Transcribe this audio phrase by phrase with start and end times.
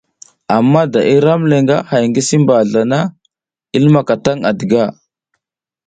[0.55, 2.99] Ama da aram le nga hay ngi si mbazla na
[3.75, 4.85] a lumaka tan à diga.